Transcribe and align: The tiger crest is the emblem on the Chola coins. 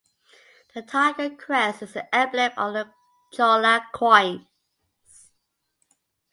The 0.73 0.81
tiger 0.81 1.29
crest 1.29 1.83
is 1.83 1.93
the 1.93 2.15
emblem 2.15 2.53
on 2.57 2.73
the 2.73 2.91
Chola 3.31 3.85
coins. 3.93 4.47